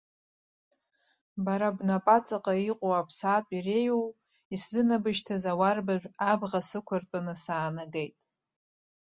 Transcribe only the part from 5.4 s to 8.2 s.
ауарбажә абӷа сықәыртәаны саанагеит.